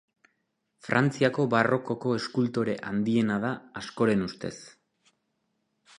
Frantziako 0.85 1.45
Barrokoko 1.51 2.15
eskultore 2.21 2.75
handiena 2.93 3.39
da, 3.47 3.55
askoren 3.83 4.25
ustez. 4.31 4.55